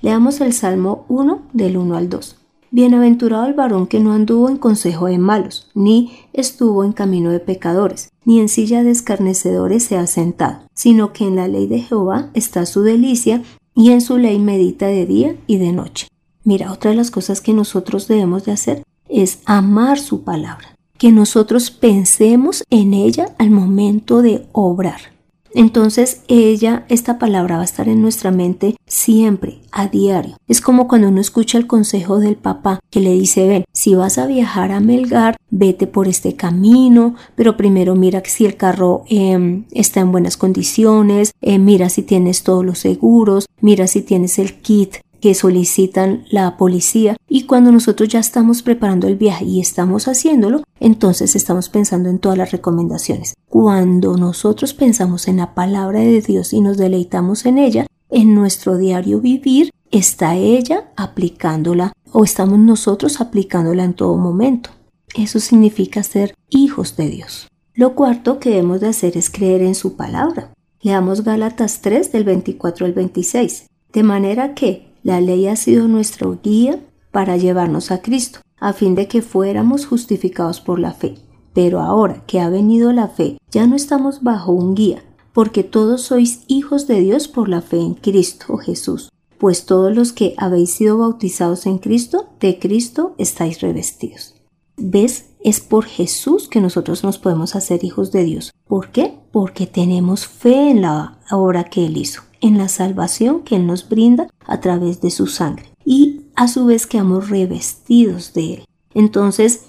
Leamos 0.00 0.40
el 0.40 0.54
Salmo 0.54 1.04
1 1.10 1.42
del 1.52 1.76
1 1.76 1.94
al 1.94 2.08
2. 2.08 2.41
Bienaventurado 2.74 3.44
el 3.44 3.52
varón 3.52 3.86
que 3.86 4.00
no 4.00 4.12
anduvo 4.12 4.48
en 4.48 4.56
consejo 4.56 5.04
de 5.04 5.18
malos, 5.18 5.68
ni 5.74 6.12
estuvo 6.32 6.84
en 6.84 6.92
camino 6.92 7.30
de 7.30 7.38
pecadores, 7.38 8.08
ni 8.24 8.40
en 8.40 8.48
silla 8.48 8.82
de 8.82 8.90
escarnecedores 8.90 9.84
se 9.84 9.98
ha 9.98 10.06
sentado, 10.06 10.60
sino 10.72 11.12
que 11.12 11.24
en 11.24 11.36
la 11.36 11.48
ley 11.48 11.66
de 11.66 11.80
Jehová 11.80 12.30
está 12.32 12.64
su 12.64 12.80
delicia, 12.80 13.42
y 13.74 13.90
en 13.90 14.00
su 14.00 14.16
ley 14.16 14.38
medita 14.38 14.86
de 14.86 15.04
día 15.04 15.36
y 15.46 15.58
de 15.58 15.72
noche. 15.72 16.08
Mira, 16.44 16.72
otra 16.72 16.92
de 16.92 16.96
las 16.96 17.10
cosas 17.10 17.42
que 17.42 17.52
nosotros 17.52 18.08
debemos 18.08 18.46
de 18.46 18.52
hacer 18.52 18.82
es 19.06 19.40
amar 19.44 19.98
su 19.98 20.22
palabra, 20.22 20.74
que 20.96 21.12
nosotros 21.12 21.70
pensemos 21.70 22.64
en 22.70 22.94
ella 22.94 23.34
al 23.38 23.50
momento 23.50 24.22
de 24.22 24.46
obrar. 24.52 25.12
Entonces 25.54 26.22
ella, 26.28 26.84
esta 26.88 27.18
palabra 27.18 27.56
va 27.56 27.62
a 27.62 27.66
estar 27.66 27.88
en 27.88 28.02
nuestra 28.02 28.30
mente 28.30 28.76
siempre, 28.86 29.60
a 29.70 29.88
diario. 29.88 30.36
Es 30.48 30.60
como 30.60 30.88
cuando 30.88 31.08
uno 31.08 31.20
escucha 31.20 31.58
el 31.58 31.66
consejo 31.66 32.18
del 32.18 32.36
papá 32.36 32.80
que 32.90 33.00
le 33.00 33.12
dice, 33.12 33.46
ven, 33.46 33.64
si 33.72 33.94
vas 33.94 34.18
a 34.18 34.26
viajar 34.26 34.72
a 34.72 34.80
Melgar, 34.80 35.36
vete 35.50 35.86
por 35.86 36.08
este 36.08 36.36
camino, 36.36 37.14
pero 37.34 37.56
primero 37.56 37.94
mira 37.94 38.22
si 38.24 38.46
el 38.46 38.56
carro 38.56 39.04
em, 39.08 39.64
está 39.72 40.00
en 40.00 40.12
buenas 40.12 40.36
condiciones, 40.36 41.32
eh, 41.40 41.58
mira 41.58 41.88
si 41.88 42.02
tienes 42.02 42.42
todos 42.42 42.64
los 42.64 42.78
seguros, 42.78 43.46
mira 43.60 43.86
si 43.86 44.02
tienes 44.02 44.38
el 44.38 44.54
kit 44.54 44.96
que 45.22 45.34
solicitan 45.34 46.24
la 46.30 46.56
policía 46.56 47.16
y 47.28 47.44
cuando 47.44 47.70
nosotros 47.70 48.08
ya 48.08 48.18
estamos 48.18 48.62
preparando 48.62 49.06
el 49.06 49.14
viaje 49.14 49.44
y 49.44 49.60
estamos 49.60 50.08
haciéndolo, 50.08 50.64
entonces 50.80 51.36
estamos 51.36 51.68
pensando 51.68 52.10
en 52.10 52.18
todas 52.18 52.36
las 52.36 52.50
recomendaciones. 52.50 53.34
Cuando 53.48 54.16
nosotros 54.16 54.74
pensamos 54.74 55.28
en 55.28 55.36
la 55.36 55.54
palabra 55.54 56.00
de 56.00 56.20
Dios 56.20 56.52
y 56.52 56.60
nos 56.60 56.76
deleitamos 56.76 57.46
en 57.46 57.58
ella, 57.58 57.86
en 58.10 58.34
nuestro 58.34 58.76
diario 58.76 59.20
vivir 59.20 59.70
está 59.92 60.34
ella 60.34 60.90
aplicándola 60.96 61.92
o 62.10 62.24
estamos 62.24 62.58
nosotros 62.58 63.20
aplicándola 63.20 63.84
en 63.84 63.94
todo 63.94 64.16
momento. 64.16 64.70
Eso 65.14 65.38
significa 65.38 66.02
ser 66.02 66.34
hijos 66.50 66.96
de 66.96 67.08
Dios. 67.08 67.46
Lo 67.74 67.94
cuarto 67.94 68.40
que 68.40 68.50
debemos 68.50 68.80
de 68.80 68.88
hacer 68.88 69.16
es 69.16 69.30
creer 69.30 69.62
en 69.62 69.76
su 69.76 69.94
palabra. 69.94 70.52
Leamos 70.80 71.22
Gálatas 71.22 71.80
3 71.80 72.10
del 72.10 72.24
24 72.24 72.86
al 72.86 72.92
26. 72.92 73.66
De 73.92 74.02
manera 74.02 74.54
que 74.54 74.91
la 75.02 75.20
ley 75.20 75.46
ha 75.46 75.56
sido 75.56 75.88
nuestro 75.88 76.38
guía 76.42 76.80
para 77.10 77.36
llevarnos 77.36 77.90
a 77.90 78.02
Cristo, 78.02 78.40
a 78.58 78.72
fin 78.72 78.94
de 78.94 79.08
que 79.08 79.22
fuéramos 79.22 79.86
justificados 79.86 80.60
por 80.60 80.78
la 80.78 80.92
fe. 80.92 81.16
Pero 81.52 81.80
ahora 81.80 82.24
que 82.26 82.40
ha 82.40 82.48
venido 82.48 82.92
la 82.92 83.08
fe, 83.08 83.38
ya 83.50 83.66
no 83.66 83.76
estamos 83.76 84.22
bajo 84.22 84.52
un 84.52 84.74
guía, 84.74 85.02
porque 85.32 85.64
todos 85.64 86.02
sois 86.02 86.40
hijos 86.46 86.86
de 86.86 87.00
Dios 87.00 87.28
por 87.28 87.48
la 87.48 87.60
fe 87.60 87.78
en 87.78 87.94
Cristo 87.94 88.56
Jesús. 88.56 89.10
Pues 89.38 89.66
todos 89.66 89.94
los 89.94 90.12
que 90.12 90.34
habéis 90.38 90.70
sido 90.70 90.98
bautizados 90.98 91.66
en 91.66 91.78
Cristo, 91.78 92.28
de 92.40 92.58
Cristo 92.58 93.14
estáis 93.18 93.60
revestidos. 93.60 94.34
¿Ves? 94.76 95.26
Es 95.40 95.58
por 95.58 95.84
Jesús 95.84 96.48
que 96.48 96.60
nosotros 96.60 97.02
nos 97.02 97.18
podemos 97.18 97.56
hacer 97.56 97.84
hijos 97.84 98.12
de 98.12 98.22
Dios. 98.22 98.52
¿Por 98.68 98.92
qué? 98.92 99.18
Porque 99.32 99.66
tenemos 99.66 100.26
fe 100.26 100.70
en 100.70 100.82
la 100.82 101.18
obra 101.32 101.64
que 101.64 101.86
Él 101.86 101.96
hizo 101.96 102.22
en 102.42 102.58
la 102.58 102.68
salvación 102.68 103.40
que 103.40 103.56
Él 103.56 103.66
nos 103.66 103.88
brinda 103.88 104.28
a 104.46 104.60
través 104.60 105.00
de 105.00 105.10
su 105.10 105.26
sangre 105.26 105.72
y 105.84 106.26
a 106.34 106.48
su 106.48 106.66
vez 106.66 106.86
quedamos 106.86 107.30
revestidos 107.30 108.34
de 108.34 108.54
Él. 108.54 108.64
Entonces, 108.92 109.64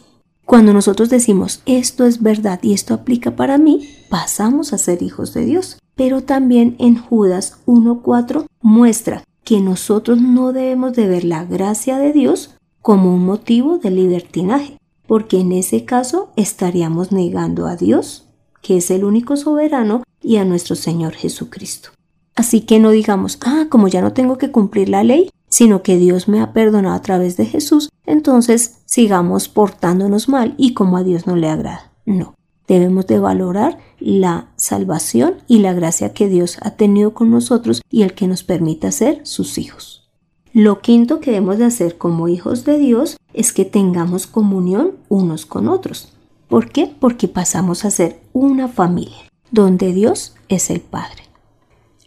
cuando 0.46 0.74
nosotros 0.74 1.10
decimos 1.10 1.62
esto 1.66 2.06
es 2.06 2.22
verdad 2.22 2.60
y 2.62 2.74
esto 2.74 2.94
aplica 2.94 3.36
para 3.36 3.58
mí, 3.58 3.88
pasamos 4.10 4.74
a 4.74 4.78
ser 4.78 5.02
hijos 5.02 5.34
de 5.34 5.46
Dios. 5.46 5.80
Pero 5.96 6.24
también 6.24 6.76
en 6.80 6.98
Judas 6.98 7.60
1.4 7.66 8.48
muestra 8.62 9.24
que 9.44 9.60
nosotros 9.60 10.20
no 10.22 10.52
debemos 10.52 10.94
de 10.94 11.08
ver 11.08 11.24
la 11.24 11.46
gracia 11.46 11.98
de 11.98 12.12
Dios 12.12 12.56
como 12.82 13.14
un 13.14 13.26
motivo 13.26 13.78
de 13.78 13.92
libertinaje, 13.92 14.78
porque 15.08 15.40
en 15.40 15.52
ese 15.52 15.86
caso 15.86 16.32
estaríamos 16.36 17.12
negando 17.12 17.68
a 17.68 17.76
Dios, 17.76 18.26
que 18.62 18.78
es 18.78 18.90
el 18.92 19.04
único 19.04 19.38
soberano, 19.38 20.04
y 20.22 20.38
a 20.38 20.46
nuestro 20.46 20.76
Señor 20.76 21.14
Jesucristo. 21.14 21.90
Así 22.36 22.62
que 22.62 22.80
no 22.80 22.90
digamos, 22.90 23.38
ah, 23.46 23.68
como 23.70 23.88
ya 23.88 24.02
no 24.02 24.14
tengo 24.14 24.38
que 24.38 24.52
cumplir 24.52 24.90
la 24.90 25.04
ley, 25.04 25.30
sino 25.50 25.84
que 25.84 25.98
Dios 25.98 26.28
me 26.28 26.42
ha 26.42 26.52
perdonado 26.52 26.96
a 26.96 27.02
través 27.02 27.38
de 27.38 27.46
Jesús, 27.46 27.90
entonces 28.06 28.80
sigamos 28.86 29.50
portándonos 29.50 30.28
mal 30.28 30.56
y 30.58 30.74
como 30.74 30.98
a 30.98 31.04
Dios 31.04 31.28
no 31.28 31.36
le 31.36 31.48
agrada. 31.48 31.92
No, 32.06 32.34
debemos 32.68 33.06
de 33.08 33.20
valorar 33.20 33.78
la 34.00 34.48
salvación 34.56 35.36
y 35.48 35.60
la 35.60 35.74
gracia 35.74 36.14
que 36.14 36.28
Dios 36.28 36.58
ha 36.62 36.72
tenido 36.72 37.14
con 37.14 37.30
nosotros 37.30 37.82
y 37.92 38.02
el 38.02 38.14
que 38.14 38.28
nos 38.28 38.44
permita 38.44 38.92
ser 38.92 39.22
sus 39.24 39.58
hijos. 39.58 40.10
Lo 40.54 40.82
quinto 40.82 41.20
que 41.20 41.32
debemos 41.32 41.58
de 41.58 41.66
hacer 41.66 41.98
como 41.98 42.28
hijos 42.28 42.66
de 42.66 42.78
Dios 42.78 43.18
es 43.34 43.54
que 43.54 43.66
tengamos 43.66 44.28
comunión 44.28 44.94
unos 45.10 45.46
con 45.46 45.68
otros. 45.68 46.14
¿Por 46.48 46.70
qué? 46.70 46.94
Porque 47.00 47.28
pasamos 47.28 47.86
a 47.86 47.92
ser 47.92 48.20
una 48.34 48.68
familia, 48.68 49.32
donde 49.52 49.94
Dios 49.94 50.36
es 50.50 50.70
el 50.70 50.82
Padre. 50.82 51.24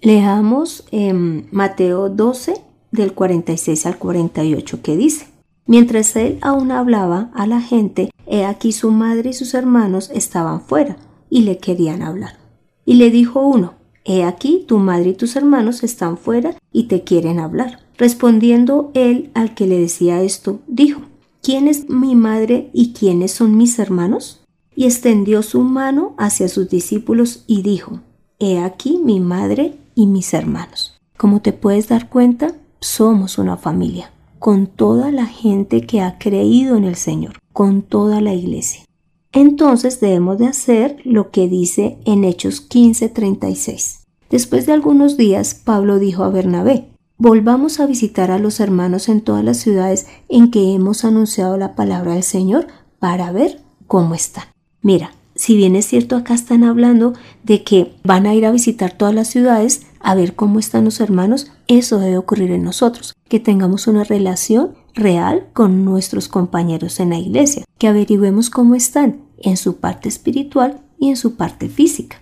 Leamos 0.03 0.85
en 0.91 1.49
Mateo 1.51 2.11
12 2.11 2.61
del 2.93 3.15
46 3.15 3.87
al 3.87 3.99
48 3.99 4.83
que 4.83 4.97
dice, 4.97 5.29
Mientras 5.67 6.15
él 6.17 6.39
aún 6.43 6.71
hablaba 6.71 7.31
a 7.35 7.47
la 7.47 7.61
gente, 7.61 8.11
he 8.27 8.45
aquí 8.45 8.73
su 8.73 8.91
madre 8.91 9.31
y 9.31 9.33
sus 9.33 9.55
hermanos 9.55 10.11
estaban 10.15 10.61
fuera 10.61 10.97
y 11.29 11.43
le 11.43 11.59
querían 11.59 12.03
hablar. 12.03 12.39
Y 12.85 12.95
le 12.95 13.11
dijo 13.11 13.41
uno, 13.41 13.75
He 14.05 14.23
aquí 14.23 14.65
tu 14.69 14.79
madre 14.79 15.11
y 15.11 15.15
tus 15.15 15.35
hermanos 15.35 15.83
están 15.83 16.17
fuera 16.17 16.55
y 16.73 16.85
te 16.85 17.03
quieren 17.03 17.41
hablar. 17.41 17.81
Respondiendo 17.99 18.93
él 18.95 19.31
al 19.35 19.55
que 19.55 19.67
le 19.67 19.81
decía 19.81 20.23
esto, 20.23 20.61
dijo, 20.69 21.01
¿quién 21.43 21.67
es 21.67 21.89
mi 21.89 22.15
madre 22.15 22.71
y 22.73 22.93
quiénes 22.93 23.33
son 23.33 23.57
mis 23.57 23.79
hermanos? 23.81 24.43
Y 24.77 24.85
extendió 24.85 25.43
su 25.43 25.63
mano 25.63 26.15
hacia 26.19 26.49
sus 26.49 26.69
discípulos 26.69 27.43
y 27.49 27.63
dijo, 27.63 28.01
He 28.39 28.59
aquí 28.61 29.01
mi 29.03 29.19
madre 29.19 29.75
y 29.97 30.07
mis 30.07 30.33
hermanos. 30.33 31.01
Como 31.17 31.43
te 31.43 31.53
puedes 31.53 31.89
dar 31.89 32.09
cuenta, 32.09 32.55
somos 32.79 33.39
una 33.39 33.57
familia, 33.57 34.13
con 34.39 34.69
toda 34.69 35.11
la 35.11 35.27
gente 35.27 35.81
que 35.81 36.01
ha 36.03 36.19
creído 36.19 36.77
en 36.77 36.85
el 36.85 36.95
Señor, 36.95 37.39
con 37.53 37.83
toda 37.83 38.21
la 38.21 38.35
iglesia. 38.35 38.85
Entonces 39.33 39.99
debemos 39.99 40.39
de 40.39 40.47
hacer 40.47 40.99
lo 41.05 41.31
que 41.33 41.49
dice 41.49 41.99
en 42.05 42.23
Hechos 42.23 42.61
15:36. 42.61 44.05
Después 44.31 44.67
de 44.67 44.73
algunos 44.73 45.17
días, 45.17 45.55
Pablo 45.55 45.99
dijo 45.99 46.23
a 46.23 46.31
Bernabé, 46.31 46.91
Volvamos 47.19 47.81
a 47.81 47.87
visitar 47.87 48.31
a 48.31 48.39
los 48.39 48.61
hermanos 48.61 49.09
en 49.09 49.23
todas 49.23 49.43
las 49.43 49.57
ciudades 49.57 50.07
en 50.29 50.51
que 50.51 50.75
hemos 50.75 51.03
anunciado 51.03 51.57
la 51.57 51.75
palabra 51.75 52.13
del 52.13 52.23
Señor 52.23 52.67
para 52.99 53.33
ver 53.33 53.63
cómo 53.87 54.15
están. 54.15 54.45
Mira, 54.83 55.13
si 55.37 55.57
bien 55.57 55.77
es 55.77 55.87
cierto 55.87 56.17
acá 56.17 56.35
están 56.35 56.65
hablando 56.65 57.13
de 57.43 57.63
que 57.63 57.95
van 58.03 58.27
a 58.27 58.35
ir 58.35 58.47
a 58.47 58.53
visitar 58.53 58.93
todas 58.93 59.15
las 59.15 59.29
ciudades 59.29 59.83
a 60.01 60.15
ver 60.15 60.35
cómo 60.35 60.59
están 60.59 60.85
los 60.85 61.01
hermanos, 61.01 61.53
eso 61.69 61.99
debe 61.99 62.19
ocurrir 62.19 62.51
en 62.51 62.63
nosotros, 62.63 63.15
que 63.29 63.41
tengamos 63.41 63.87
una 63.87 64.05
relación 64.05 64.75
real 64.95 65.49
con 65.53 65.85
nuestros 65.85 66.29
compañeros 66.29 67.01
en 67.01 67.11
la 67.11 67.19
iglesia, 67.19 67.65
que 67.79 67.89
averigüemos 67.89 68.51
cómo 68.51 68.75
están 68.75 69.21
en 69.39 69.57
su 69.57 69.77
parte 69.77 70.09
espiritual 70.09 70.81
y 70.99 71.11
en 71.11 71.17
su 71.17 71.37
parte 71.37 71.69
física. 71.69 72.21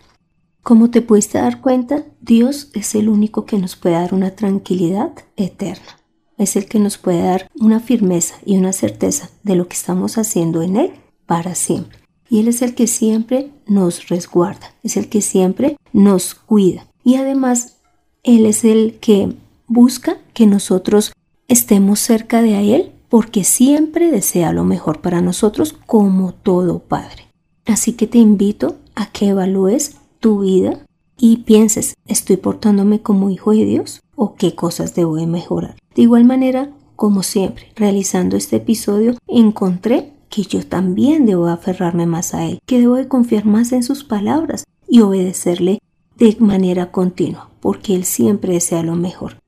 Como 0.63 0.91
te 0.91 1.03
pudiste 1.03 1.39
dar 1.39 1.61
cuenta, 1.61 2.05
Dios 2.21 2.71
es 2.73 2.95
el 2.95 3.09
único 3.09 3.45
que 3.45 3.59
nos 3.59 3.77
puede 3.77 3.97
dar 3.97 4.15
una 4.15 4.31
tranquilidad 4.31 5.13
eterna. 5.37 6.01
Es 6.39 6.57
el 6.57 6.67
que 6.67 6.81
nos 6.81 6.99
puede 6.99 7.23
dar 7.23 7.51
una 7.61 7.81
firmeza 7.81 8.37
y 8.45 8.57
una 8.57 8.73
certeza 8.73 9.31
de 9.43 9.57
lo 9.57 9.69
que 9.69 9.77
estamos 9.77 10.19
haciendo 10.19 10.63
en 10.63 10.77
Él 10.77 10.91
para 11.27 11.55
siempre. 11.55 12.04
Y 12.29 12.41
Él 12.41 12.49
es 12.49 12.63
el 12.63 12.75
que 12.75 12.87
siempre 12.87 13.51
nos 13.67 14.09
resguarda, 14.09 14.75
es 14.83 14.97
el 14.97 15.09
que 15.09 15.21
siempre 15.21 15.77
nos 15.93 16.35
cuida. 16.35 16.87
Y 17.05 17.17
además, 17.17 17.77
Él 18.23 18.47
es 18.47 18.65
el 18.65 18.99
que 19.01 19.35
busca 19.67 20.19
que 20.33 20.47
nosotros 20.47 21.13
estemos 21.49 22.01
cerca 22.01 22.43
de 22.43 22.75
Él 22.75 22.93
porque 23.09 23.45
siempre 23.45 24.11
desea 24.11 24.53
lo 24.53 24.65
mejor 24.65 25.01
para 25.01 25.21
nosotros 25.21 25.75
como 25.87 26.33
todo 26.33 26.81
Padre. 26.81 27.29
Así 27.67 27.93
que 27.93 28.07
te 28.07 28.19
invito 28.19 28.77
a 28.95 29.07
que 29.07 29.29
evalúes 29.29 29.97
tu 30.21 30.41
vida 30.41 30.85
y 31.17 31.39
pienses, 31.39 31.95
¿estoy 32.07 32.37
portándome 32.37 33.01
como 33.01 33.31
hijo 33.31 33.53
de 33.53 33.65
Dios 33.65 34.01
o 34.17 34.35
qué 34.35 34.55
cosas 34.55 34.95
debo 34.95 35.17
de 35.17 35.27
mejorar? 35.27 35.77
De 35.95 36.03
igual 36.03 36.25
manera, 36.25 36.71
como 36.97 37.23
siempre, 37.23 37.73
realizando 37.77 38.37
este 38.37 38.57
episodio, 38.57 39.15
encontré 39.29 40.13
que 40.29 40.43
yo 40.43 40.67
también 40.67 41.27
debo 41.27 41.47
aferrarme 41.49 42.07
más 42.07 42.35
a 42.35 42.47
Él, 42.47 42.61
que 42.67 42.79
debo 42.79 42.97
de 42.97 43.09
confiar 43.09 43.45
más 43.45 43.73
en 43.73 43.83
sus 43.83 44.05
palabras 44.05 44.65
y 44.89 45.01
obedecerle 45.01 45.81
de 46.17 46.37
manera 46.41 46.93
continua, 46.93 47.51
porque 47.61 47.95
Él 47.95 48.05
siempre 48.05 48.55
desea 48.55 48.83
lo 48.83 48.97
mejor. 48.97 49.39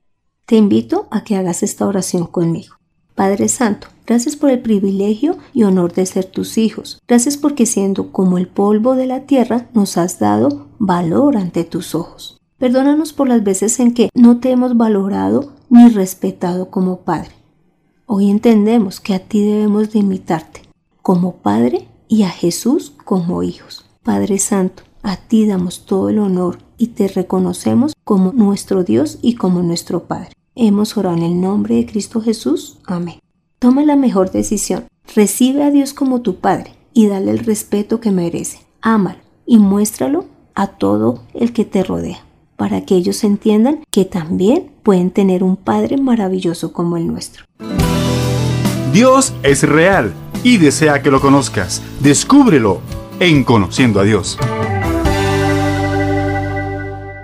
Te 0.45 0.55
invito 0.55 1.07
a 1.11 1.23
que 1.23 1.35
hagas 1.35 1.63
esta 1.63 1.85
oración 1.85 2.27
conmigo. 2.27 2.75
Padre 3.15 3.49
Santo, 3.49 3.87
Gracias 4.07 4.37
por 4.37 4.49
el 4.51 4.61
privilegio 4.61 5.37
y 5.51 5.63
honor 5.63 5.91
de 5.91 6.05
ser 6.05 6.23
tus 6.23 6.57
hijos. 6.57 7.01
Gracias 7.09 7.35
porque 7.35 7.65
siendo 7.65 8.13
como 8.13 8.37
el 8.37 8.47
polvo 8.47 8.95
de 8.95 9.05
la 9.05 9.25
tierra 9.25 9.67
nos 9.73 9.97
has 9.97 10.17
dado 10.17 10.67
valor 10.79 11.35
ante 11.35 11.65
tus 11.65 11.93
ojos. 11.93 12.39
Perdónanos 12.57 13.11
por 13.11 13.27
las 13.27 13.43
veces 13.43 13.81
en 13.81 13.93
que 13.93 14.09
no 14.15 14.39
te 14.39 14.51
hemos 14.51 14.77
valorado 14.77 15.51
ni 15.69 15.89
respetado 15.89 16.71
como 16.71 17.01
Padre. 17.01 17.31
Hoy 18.05 18.31
entendemos 18.31 19.01
que 19.01 19.13
a 19.13 19.19
ti 19.19 19.43
debemos 19.43 19.91
de 19.91 19.99
imitarte 19.99 20.61
como 21.07 21.37
Padre 21.37 21.87
y 22.09 22.23
a 22.23 22.29
Jesús 22.29 22.91
como 23.05 23.41
hijos. 23.41 23.85
Padre 24.03 24.39
Santo, 24.39 24.83
a 25.03 25.15
ti 25.15 25.47
damos 25.47 25.85
todo 25.85 26.09
el 26.09 26.19
honor 26.19 26.57
y 26.77 26.87
te 26.87 27.07
reconocemos 27.07 27.93
como 28.03 28.33
nuestro 28.33 28.83
Dios 28.83 29.17
y 29.21 29.35
como 29.35 29.61
nuestro 29.61 30.03
Padre. 30.03 30.33
Hemos 30.53 30.97
orado 30.97 31.15
en 31.15 31.23
el 31.23 31.39
nombre 31.39 31.75
de 31.75 31.85
Cristo 31.85 32.19
Jesús. 32.19 32.79
Amén. 32.85 33.19
Toma 33.57 33.85
la 33.85 33.95
mejor 33.95 34.31
decisión. 34.31 34.87
Recibe 35.15 35.63
a 35.63 35.71
Dios 35.71 35.93
como 35.93 36.19
tu 36.19 36.41
Padre 36.41 36.73
y 36.91 37.07
dale 37.07 37.31
el 37.31 37.39
respeto 37.39 38.01
que 38.01 38.11
merece. 38.11 38.59
Ámalo 38.81 39.19
y 39.45 39.59
muéstralo 39.59 40.25
a 40.55 40.67
todo 40.67 41.23
el 41.33 41.53
que 41.53 41.63
te 41.63 41.85
rodea, 41.85 42.25
para 42.57 42.81
que 42.81 42.95
ellos 42.95 43.23
entiendan 43.23 43.81
que 43.91 44.03
también 44.03 44.73
pueden 44.83 45.11
tener 45.11 45.41
un 45.41 45.55
Padre 45.55 45.95
maravilloso 45.95 46.73
como 46.73 46.97
el 46.97 47.07
nuestro. 47.07 47.45
Dios 48.91 49.33
es 49.43 49.63
real 49.63 50.13
y 50.43 50.57
desea 50.57 51.01
que 51.01 51.11
lo 51.11 51.21
conozcas. 51.21 51.81
Descúbrelo 51.99 52.81
en 53.19 53.43
Conociendo 53.43 53.99
a 53.99 54.03
Dios. 54.03 54.37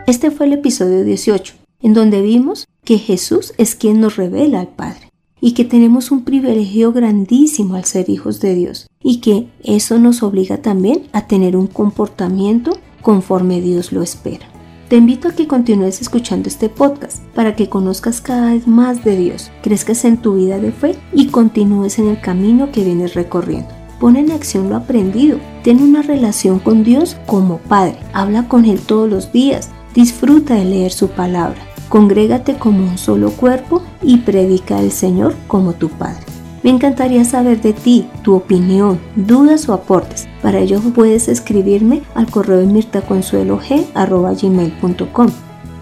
Este 0.07 0.31
fue 0.31 0.47
el 0.47 0.53
episodio 0.53 1.03
18, 1.03 1.53
en 1.81 1.93
donde 1.93 2.21
vimos 2.21 2.67
que 2.83 2.97
Jesús 2.97 3.53
es 3.57 3.75
quien 3.75 4.01
nos 4.01 4.17
revela 4.17 4.59
al 4.59 4.67
Padre 4.67 5.09
y 5.39 5.53
que 5.53 5.65
tenemos 5.65 6.11
un 6.11 6.23
privilegio 6.23 6.93
grandísimo 6.93 7.75
al 7.75 7.85
ser 7.85 8.09
hijos 8.09 8.39
de 8.39 8.55
Dios 8.55 8.87
y 9.01 9.19
que 9.21 9.47
eso 9.63 9.99
nos 9.99 10.23
obliga 10.23 10.61
también 10.61 11.07
a 11.11 11.27
tener 11.27 11.57
un 11.57 11.67
comportamiento 11.67 12.77
conforme 13.01 13.59
Dios 13.61 13.91
lo 13.91 14.01
espera. 14.01 14.52
Te 14.93 14.97
invito 14.97 15.27
a 15.29 15.31
que 15.31 15.47
continúes 15.47 16.01
escuchando 16.01 16.47
este 16.47 16.69
podcast 16.69 17.23
para 17.33 17.55
que 17.55 17.67
conozcas 17.67 18.21
cada 18.21 18.53
vez 18.53 18.67
más 18.67 19.03
de 19.03 19.17
Dios, 19.17 19.49
crezcas 19.63 20.05
en 20.05 20.17
tu 20.17 20.35
vida 20.35 20.59
de 20.59 20.71
fe 20.71 20.95
y 21.11 21.29
continúes 21.29 21.97
en 21.97 22.09
el 22.09 22.21
camino 22.21 22.71
que 22.71 22.83
vienes 22.83 23.15
recorriendo. 23.15 23.69
Pon 23.99 24.17
en 24.17 24.31
acción 24.31 24.69
lo 24.69 24.75
aprendido, 24.75 25.39
ten 25.63 25.81
una 25.81 26.03
relación 26.03 26.59
con 26.59 26.83
Dios 26.83 27.17
como 27.25 27.57
Padre, 27.57 27.97
habla 28.13 28.47
con 28.47 28.65
Él 28.65 28.81
todos 28.81 29.09
los 29.09 29.33
días, 29.33 29.71
Disfruta 29.95 30.53
de 30.53 30.65
leer 30.65 30.91
su 30.91 31.07
palabra. 31.07 31.57
Congrégate 31.89 32.59
como 32.59 32.87
un 32.87 32.99
solo 32.99 33.31
cuerpo 33.31 33.81
y 34.03 34.17
predica 34.17 34.77
al 34.77 34.91
Señor 34.91 35.33
como 35.47 35.73
tu 35.73 35.89
Padre. 35.89 36.32
Me 36.63 36.69
encantaría 36.69 37.25
saber 37.25 37.61
de 37.61 37.73
ti, 37.73 38.07
tu 38.23 38.35
opinión, 38.35 39.01
dudas 39.17 39.67
o 39.67 39.73
aportes. 39.73 40.29
Para 40.41 40.59
ello 40.59 40.79
puedes 40.95 41.27
escribirme 41.27 42.03
al 42.15 42.31
correo 42.31 42.59
de 42.59 42.67
mirtaconsuelog.com. 42.67 45.27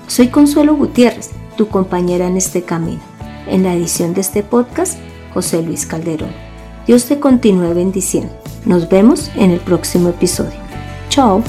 Soy 0.08 0.30
Consuelo 0.30 0.76
Gutiérrez, 0.76 1.30
tu 1.56 1.68
compañera 1.68 2.26
en 2.28 2.36
este 2.36 2.64
camino. 2.64 3.02
En 3.48 3.62
la 3.64 3.76
edición 3.76 4.16
de 4.16 4.22
este 4.22 4.42
podcast, 4.42 4.98
José 5.36 5.62
Luis 5.62 5.86
Calderón. 5.86 6.32
Dios 6.88 7.06
te 7.06 7.20
continúe 7.20 7.76
bendiciendo. 7.76 8.34
Nos 8.66 8.90
vemos 8.90 9.30
en 9.36 9.52
el 9.52 9.60
próximo 9.60 10.10
episodio. 10.10 10.60
Chao. 11.10 11.44